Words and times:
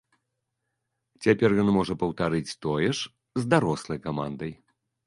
Цяпер 1.27 1.49
ён 1.65 1.69
можа 1.77 1.93
паўтарыць 2.05 2.57
тое 2.69 2.89
ж 2.89 3.45
з 3.45 3.49
дарослай 3.55 4.07
камандай. 4.09 4.51